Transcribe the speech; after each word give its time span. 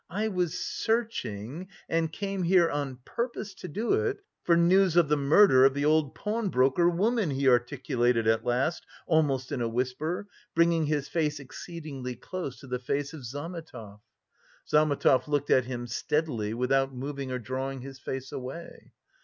"I 0.09 0.29
was 0.29 0.57
searching 0.59 1.67
and 1.87 2.11
came 2.11 2.41
here 2.41 2.71
on 2.71 2.97
purpose 3.05 3.53
to 3.53 3.67
do 3.67 3.93
it 3.93 4.17
for 4.43 4.57
news 4.57 4.95
of 4.95 5.09
the 5.09 5.15
murder 5.15 5.63
of 5.63 5.75
the 5.75 5.85
old 5.85 6.15
pawnbroker 6.15 6.89
woman," 6.89 7.29
he 7.29 7.47
articulated 7.47 8.25
at 8.25 8.43
last, 8.43 8.83
almost 9.05 9.51
in 9.51 9.61
a 9.61 9.69
whisper, 9.69 10.25
bringing 10.55 10.87
his 10.87 11.07
face 11.07 11.39
exceedingly 11.39 12.15
close 12.15 12.59
to 12.61 12.67
the 12.67 12.79
face 12.79 13.13
of 13.13 13.25
Zametov. 13.25 13.99
Zametov 14.67 15.27
looked 15.27 15.51
at 15.51 15.65
him 15.65 15.85
steadily, 15.85 16.55
without 16.55 16.95
moving 16.95 17.31
or 17.31 17.37
drawing 17.37 17.81
his 17.81 17.99
face 17.99 18.31
away. 18.31 18.93